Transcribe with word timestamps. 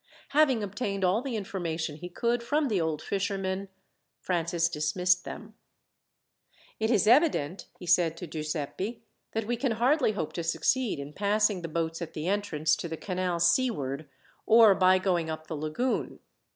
Having 0.29 0.63
obtained 0.63 1.03
all 1.05 1.21
the 1.21 1.35
information 1.35 1.95
he 1.97 2.09
could 2.09 2.41
from 2.41 2.69
the 2.69 2.81
old 2.81 3.03
fishermen, 3.03 3.67
Francis 4.19 4.67
dismissed 4.67 5.25
them. 5.25 5.53
"It 6.79 6.89
is 6.89 7.05
evident," 7.05 7.67
he 7.77 7.85
said 7.85 8.17
to 8.17 8.25
Giuseppi, 8.25 9.03
"that 9.33 9.45
we 9.45 9.55
can 9.55 9.73
hardly 9.73 10.13
hope 10.13 10.33
to 10.33 10.43
succeed 10.43 10.97
in 10.97 11.13
passing 11.13 11.61
the 11.61 11.67
boats 11.67 12.01
at 12.01 12.15
the 12.15 12.27
entrance 12.27 12.75
to 12.77 12.87
the 12.87 12.97
canal 12.97 13.39
seaward, 13.39 14.09
or 14.47 14.73
by 14.73 14.97
going 14.97 15.29
up 15.29 15.45
the 15.45 15.55
lagoon. 15.55 16.17